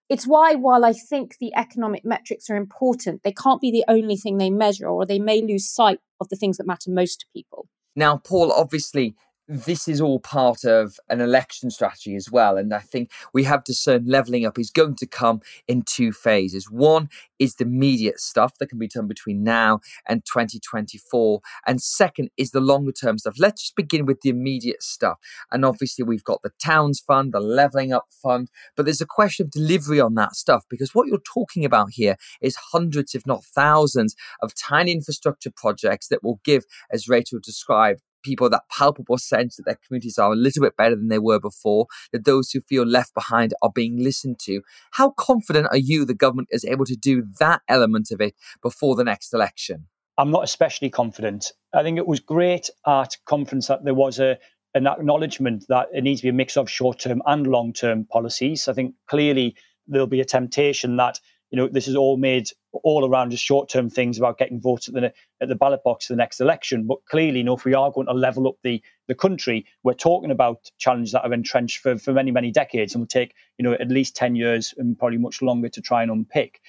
[0.08, 4.16] It's why, while I think the economic metrics are important, they can't be the only
[4.16, 7.26] thing they measure, or they may lose sight of the things that matter most to
[7.32, 7.68] people.
[7.94, 9.14] Now, Paul, obviously,
[9.48, 12.56] this is all part of an election strategy as well.
[12.56, 13.72] And I think we have to.
[13.72, 16.70] discerned levelling up is going to come in two phases.
[16.70, 21.40] One is the immediate stuff that can be done between now and 2024.
[21.66, 23.36] And second is the longer term stuff.
[23.38, 25.18] Let's just begin with the immediate stuff.
[25.50, 29.46] And obviously, we've got the Towns Fund, the Levelling Up Fund, but there's a question
[29.46, 33.44] of delivery on that stuff because what you're talking about here is hundreds, if not
[33.44, 39.56] thousands, of tiny infrastructure projects that will give, as Rachel described, people that palpable sense
[39.56, 42.60] that their communities are a little bit better than they were before, that those who
[42.60, 44.62] feel left behind are being listened to.
[44.92, 48.96] How confident are you the government is able to do that element of it before
[48.96, 49.86] the next election?
[50.18, 51.52] I'm not especially confident.
[51.72, 54.38] I think it was great at conference that there was a
[54.74, 58.06] an acknowledgement that it needs to be a mix of short term and long term
[58.06, 58.68] policies.
[58.68, 59.54] I think clearly
[59.86, 61.20] there'll be a temptation that
[61.52, 64.88] you know, this is all made all around just short term things about getting votes
[64.88, 66.86] at the at the ballot box for the next election.
[66.86, 69.92] But clearly, you know, if we are going to level up the the country, we're
[69.92, 73.64] talking about challenges that are entrenched for, for many, many decades and will take, you
[73.64, 76.60] know, at least 10 years and probably much longer to try and unpick.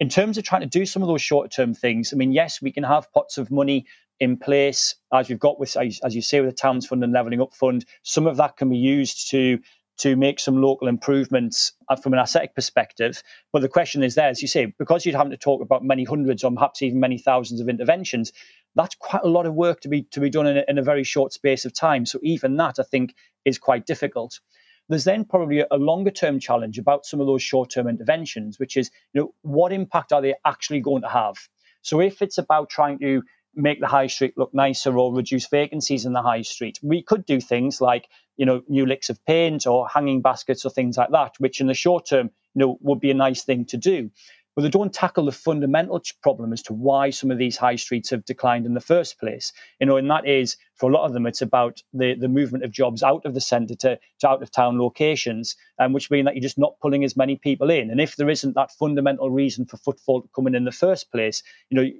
[0.00, 2.62] In terms of trying to do some of those short term things, I mean, yes,
[2.62, 3.84] we can have pots of money
[4.18, 7.42] in place, as we've got with, as you say, with the Towns Fund and Levelling
[7.42, 7.84] Up Fund.
[8.02, 9.58] Some of that can be used to
[9.98, 13.22] to make some local improvements uh, from an aesthetic perspective.
[13.52, 16.04] But the question is there, as you say, because you'd have to talk about many
[16.04, 18.32] hundreds or perhaps even many thousands of interventions,
[18.74, 20.82] that's quite a lot of work to be to be done in a, in a
[20.82, 22.06] very short space of time.
[22.06, 24.40] So even that, I think, is quite difficult.
[24.88, 28.76] There's then probably a longer term challenge about some of those short term interventions, which
[28.76, 31.36] is, you know, what impact are they actually going to have?
[31.82, 33.22] So if it's about trying to
[33.54, 36.78] make the high street look nicer or reduce vacancies in the high street.
[36.82, 40.70] We could do things like, you know, new licks of paint or hanging baskets or
[40.70, 43.64] things like that, which in the short term, you know, would be a nice thing
[43.66, 44.10] to do.
[44.54, 48.10] But they don't tackle the fundamental problem as to why some of these high streets
[48.10, 49.50] have declined in the first place.
[49.80, 52.64] You know, and that is for a lot of them, it's about the, the movement
[52.64, 56.26] of jobs out of the centre to, to out of town locations, um, which mean
[56.26, 57.90] that you're just not pulling as many people in.
[57.90, 61.76] And if there isn't that fundamental reason for footfall in in the first place, you
[61.76, 61.90] know,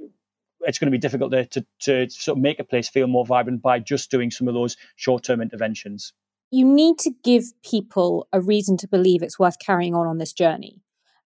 [0.65, 3.63] it's going to be difficult to, to, sort of make a place feel more vibrant
[3.63, 6.13] by just doing some of those short term interventions.
[6.51, 10.33] You need to give people a reason to believe it's worth carrying on on this
[10.33, 10.83] journey.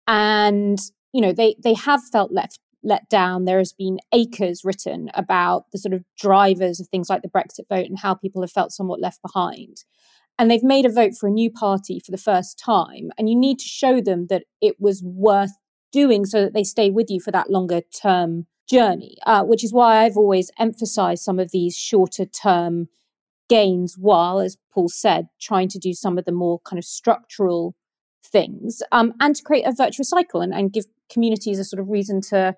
[0.05, 0.79] And,
[1.13, 3.45] you know, they, they have felt left let down.
[3.45, 7.69] There has been acres written about the sort of drivers of things like the Brexit
[7.69, 9.85] vote and how people have felt somewhat left behind.
[10.37, 13.11] And they've made a vote for a new party for the first time.
[13.17, 15.53] And you need to show them that it was worth
[15.91, 19.73] doing so that they stay with you for that longer term journey, uh, which is
[19.73, 22.87] why I've always emphasized some of these shorter term
[23.49, 27.75] gains while, as Paul said, trying to do some of the more kind of structural
[28.25, 31.89] things um, and to create a virtuous cycle and, and give communities a sort of
[31.89, 32.55] reason to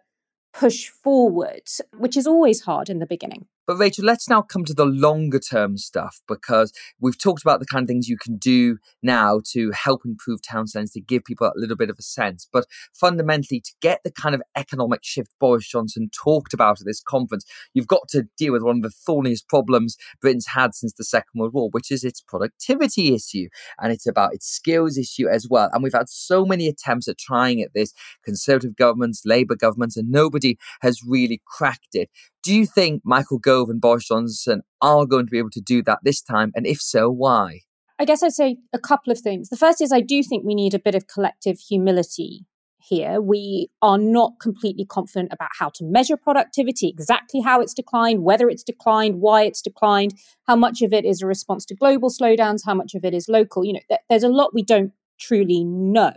[0.54, 1.63] push forward,
[1.98, 3.48] which is always hard in the beginning.
[3.67, 7.65] But Rachel, let's now come to the longer term stuff because we've talked about the
[7.65, 11.47] kind of things you can do now to help improve town centres to give people
[11.47, 12.47] a little bit of a sense.
[12.51, 17.01] But fundamentally, to get the kind of economic shift Boris Johnson talked about at this
[17.01, 21.04] conference, you've got to deal with one of the thorniest problems Britain's had since the
[21.04, 23.47] Second World War, which is its productivity issue.
[23.82, 25.69] And it's about its skills issue as well.
[25.73, 30.12] And we've had so many attempts at trying at this Conservative governments, Labour governments, and
[30.12, 32.10] nobody has really cracked it.
[32.45, 35.81] Do you think Michael Gove and Boris Johnson are going to be able to do
[35.81, 36.51] that this time?
[36.55, 37.62] And if so, why?
[37.97, 39.49] I guess I'd say a couple of things.
[39.49, 42.45] The first is I do think we need a bit of collective humility
[42.77, 43.19] here.
[43.19, 48.47] We are not completely confident about how to measure productivity, exactly how it's declined, whether
[48.47, 50.13] it's declined, why it's declined,
[50.45, 53.27] how much of it is a response to global slowdowns, how much of it is
[53.27, 53.65] local.
[53.65, 56.13] You know, th- there's a lot we don't truly know.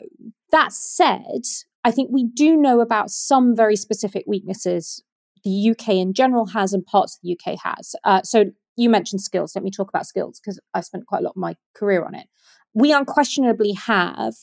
[0.50, 1.44] That said,
[1.84, 5.02] I think we do know about some very specific weaknesses
[5.48, 7.94] the UK in general has and parts of the UK has.
[8.04, 9.54] Uh, so you mentioned skills.
[9.54, 12.14] Let me talk about skills because I spent quite a lot of my career on
[12.14, 12.26] it.
[12.74, 14.34] We unquestionably have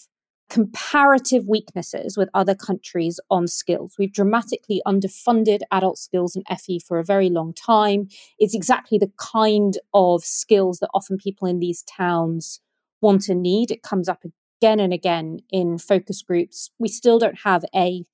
[0.49, 3.95] comparative weaknesses with other countries on skills.
[3.97, 8.09] We've dramatically underfunded adult skills and FE for a very long time.
[8.39, 12.61] It's exactly the kind of skills that often people in these towns
[13.01, 13.71] want and need.
[13.71, 14.23] It comes up
[14.59, 16.71] again and again in focus groups.
[16.79, 18.05] We still don't have a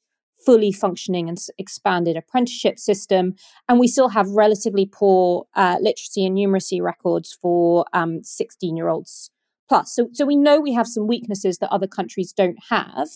[0.45, 3.35] fully functioning and expanded apprenticeship system.
[3.67, 8.87] And we still have relatively poor uh, literacy and numeracy records for 16 um, year
[8.89, 9.31] olds
[9.69, 9.95] plus.
[9.95, 13.07] So, so we know we have some weaknesses that other countries don't have.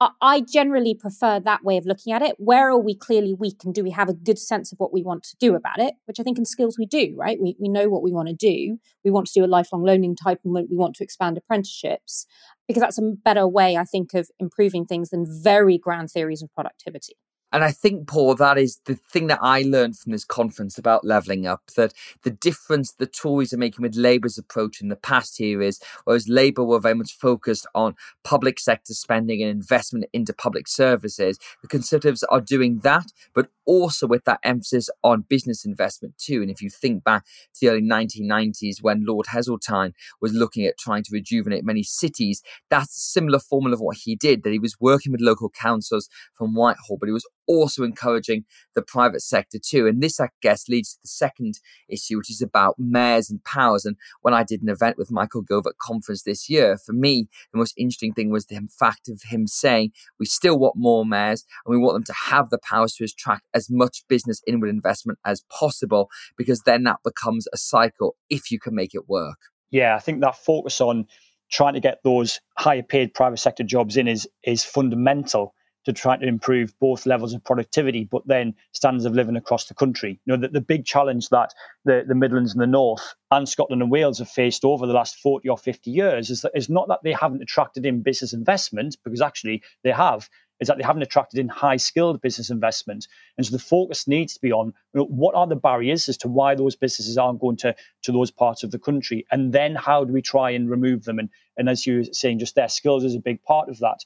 [0.00, 2.36] I generally prefer that way of looking at it.
[2.38, 5.02] Where are we clearly weak and do we have a good sense of what we
[5.02, 5.94] want to do about it?
[6.04, 7.36] Which I think in skills we do, right?
[7.42, 8.78] We, we know what we want to do.
[9.04, 12.26] We want to do a lifelong learning type and we want to expand apprenticeships
[12.68, 16.54] because that's a better way, I think, of improving things than very grand theories of
[16.54, 17.16] productivity.
[17.50, 21.04] And I think, Paul, that is the thing that I learned from this conference about
[21.04, 25.38] levelling up that the difference the Tories are making with Labour's approach in the past
[25.38, 30.34] here is, whereas Labour were very much focused on public sector spending and investment into
[30.34, 36.16] public services, the Conservatives are doing that, but also with that emphasis on business investment
[36.18, 36.42] too.
[36.42, 40.78] And if you think back to the early 1990s when Lord Heseltine was looking at
[40.78, 44.58] trying to rejuvenate many cities, that's a similar formula of what he did, that he
[44.58, 49.58] was working with local councils from Whitehall, but he was also encouraging the private sector
[49.58, 49.86] too.
[49.86, 51.58] And this, I guess, leads to the second
[51.88, 53.84] issue, which is about mayors and powers.
[53.84, 57.28] And when I did an event with Michael Gove at conference this year, for me,
[57.52, 61.44] the most interesting thing was the fact of him saying we still want more mayors
[61.64, 65.18] and we want them to have the powers to attract as much business inward investment
[65.24, 69.38] as possible, because then that becomes a cycle if you can make it work.
[69.70, 71.06] Yeah, I think that focus on
[71.50, 75.54] trying to get those higher paid private sector jobs in is is fundamental
[75.88, 79.74] to try to improve both levels of productivity, but then standards of living across the
[79.74, 80.20] country.
[80.26, 81.54] You know, the, the big challenge that
[81.86, 85.16] the, the Midlands and the North and Scotland and Wales have faced over the last
[85.16, 88.98] 40 or 50 years is, that, is not that they haven't attracted in business investment,
[89.02, 90.28] because actually they have,
[90.60, 93.08] is that they haven't attracted in high skilled business investment.
[93.38, 96.18] And so the focus needs to be on you know, what are the barriers as
[96.18, 99.24] to why those businesses aren't going to, to those parts of the country?
[99.32, 101.18] And then how do we try and remove them?
[101.18, 104.04] And, and as you were saying just there, skills is a big part of that.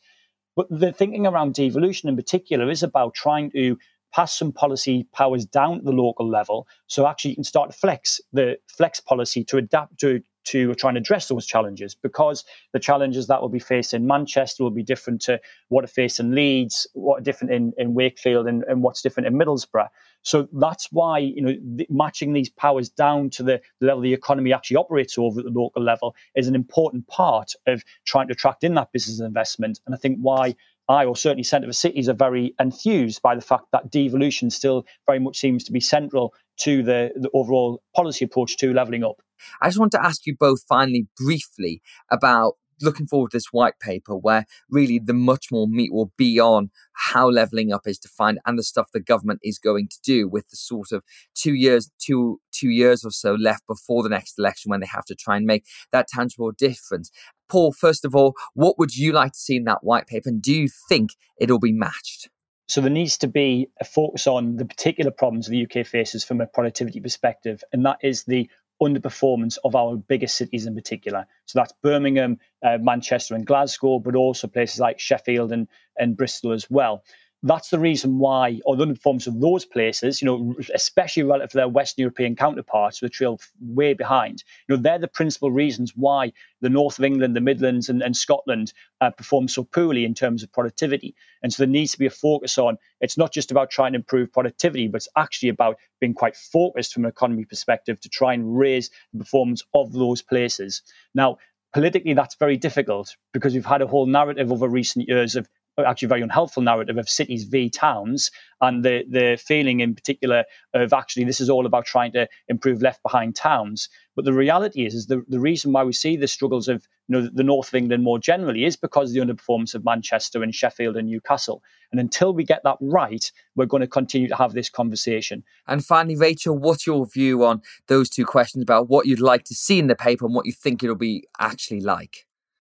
[0.55, 3.79] But the thinking around devolution in particular is about trying to
[4.13, 6.67] pass some policy powers down at the local level.
[6.87, 10.91] So actually you can start to flex the flex policy to adapt to to try
[10.91, 14.83] and address those challenges because the challenges that will be faced in Manchester will be
[14.83, 18.83] different to what are faced in Leeds, what are different in, in Wakefield, and, and
[18.83, 19.89] what's different in Middlesbrough.
[20.23, 24.13] So that's why you know the, matching these powers down to the, the level the
[24.13, 28.33] economy actually operates over at the local level is an important part of trying to
[28.33, 29.81] attract in that business investment.
[29.87, 30.55] And I think why
[30.93, 34.85] I, or certainly Centre for Cities, are very enthused by the fact that devolution still
[35.07, 39.17] very much seems to be central to the, the overall policy approach to levelling up.
[39.61, 43.79] I just want to ask you both finally briefly about looking forward to this white
[43.81, 48.39] paper where really the much more meat will be on how leveling up is defined
[48.47, 51.03] and the stuff the government is going to do with the sort of
[51.35, 55.05] two years two two years or so left before the next election when they have
[55.05, 57.11] to try and make that tangible difference.
[57.49, 60.43] Paul first of all what would you like to see in that white paper and
[60.43, 62.29] do you think it'll be matched?
[62.69, 66.41] So there needs to be a focus on the particular problems the UK faces from
[66.41, 68.49] a productivity perspective, and that is the
[68.83, 71.27] underperformance of our biggest cities in particular.
[71.47, 76.53] So that's Birmingham, uh, Manchester, and Glasgow, but also places like Sheffield and, and Bristol
[76.53, 77.05] as well
[77.45, 81.57] that's the reason why, or the underperformance of those places, you know, especially relative to
[81.57, 86.33] their Western European counterparts, which trail way behind, you know, they're the principal reasons why
[86.61, 90.43] the north of England, the Midlands, and, and Scotland uh, perform so poorly in terms
[90.43, 91.15] of productivity.
[91.43, 93.99] And so there needs to be a focus on it's not just about trying to
[93.99, 98.35] improve productivity, but it's actually about being quite focused from an economy perspective to try
[98.35, 100.83] and raise the performance of those places.
[101.15, 101.39] Now,
[101.73, 106.09] politically that's very difficult because we've had a whole narrative over recent years of actually
[106.09, 110.45] very unhelpful narrative of cities v towns and the the feeling in particular
[110.75, 113.89] of actually this is all about trying to improve left behind towns.
[114.15, 117.19] But the reality is is the, the reason why we see the struggles of you
[117.19, 120.55] know the north of england more generally is because of the underperformance of manchester and
[120.55, 121.63] sheffield and newcastle.
[121.91, 125.43] And until we get that right we're going to continue to have this conversation.
[125.67, 129.55] And finally rachel what's your view on those two questions about what you'd like to
[129.55, 132.27] see in the paper and what you think it'll be actually like?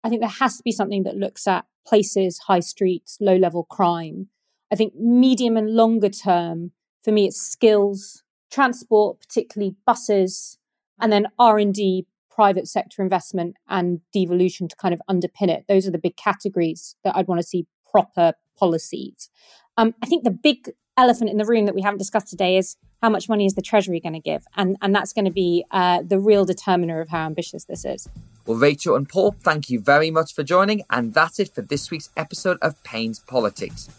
[0.03, 3.63] I think there has to be something that looks at places, high streets, low level
[3.63, 4.27] crime.
[4.71, 6.71] I think medium and longer term,
[7.03, 10.57] for me, it's skills, transport, particularly buses,
[10.99, 15.65] and then R and D, private sector investment, and devolution to kind of underpin it.
[15.67, 19.29] Those are the big categories that I'd want to see proper policies.
[19.77, 22.75] Um, I think the big elephant in the room that we haven't discussed today is
[23.01, 25.65] how much money is the Treasury going to give, and and that's going to be
[25.71, 28.09] uh, the real determiner of how ambitious this is.
[28.45, 31.91] Well, Rachel and Paul, thank you very much for joining, and that's it for this
[31.91, 33.89] week's episode of Payne's Politics.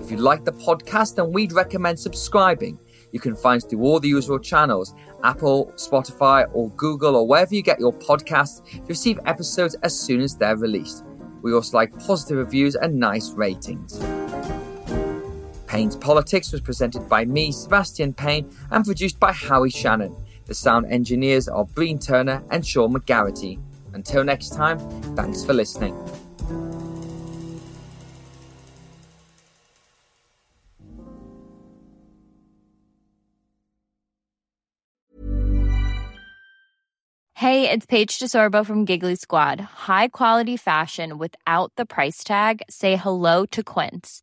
[0.00, 2.78] If you like the podcast, then we'd recommend subscribing.
[3.12, 4.94] You can find us through all the usual channels
[5.24, 10.20] Apple, Spotify, or Google, or wherever you get your podcasts to receive episodes as soon
[10.20, 11.04] as they're released.
[11.42, 14.00] We also like positive reviews and nice ratings.
[15.76, 20.16] Payne's Politics was presented by me, Sebastian Payne, and produced by Howie Shannon.
[20.46, 23.60] The sound engineers are Breen Turner and Sean McGarity.
[23.92, 24.78] Until next time,
[25.14, 25.94] thanks for listening.
[37.34, 39.60] Hey, it's Paige DeSorbo from Giggly Squad.
[39.60, 42.62] High quality fashion without the price tag?
[42.70, 44.22] Say hello to Quince.